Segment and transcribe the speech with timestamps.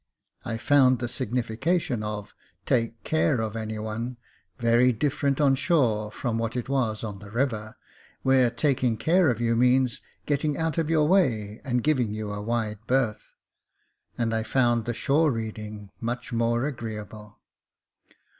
[0.43, 2.33] I found the signification of"
[2.65, 4.17] take care of any one"
[4.59, 7.75] very 14 Jacob Faithful different on shore from what it was on the river,
[8.23, 12.41] where taking care of you means getting out of your way, and giving you a
[12.41, 13.35] wide berth;
[14.17, 17.37] and I found the shore reading much more agreeable.